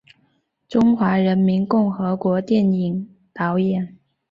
[0.67, 3.99] 中华人民共和国电影导演。